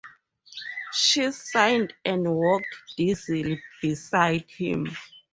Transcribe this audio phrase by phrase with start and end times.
[0.93, 4.87] She sighed and walked dizzily beside him.